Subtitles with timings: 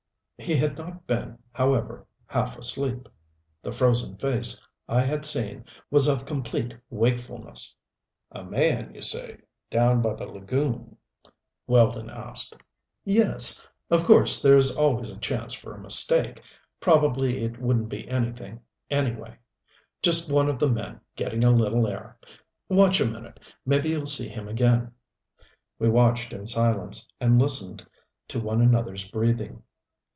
[0.37, 3.07] He had not been, however, half asleep.
[3.61, 7.75] The frozen face I had seen was of complete wakefulness.
[8.31, 10.97] "A man, you say down by the lagoon?"
[11.67, 12.57] Weldon asked.
[13.05, 13.63] "Yes.
[13.91, 16.41] Of course there's always a chance for a mistake.
[16.79, 19.37] Probably it wouldn't be anything anyway
[20.01, 22.17] just one of the men getting a little air.
[22.67, 24.93] Watch a minute maybe you'll see him again."
[25.77, 27.85] We watched in silence, and listened
[28.29, 29.61] to one another's breathing.